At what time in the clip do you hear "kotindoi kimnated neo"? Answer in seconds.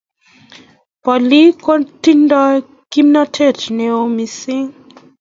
1.65-4.01